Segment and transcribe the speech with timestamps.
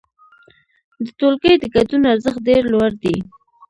[1.03, 3.17] د ټولګي د ګډون ارزښت ډېر لوړ دی.